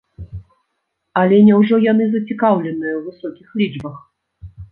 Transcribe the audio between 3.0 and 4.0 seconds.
высокіх лічбах?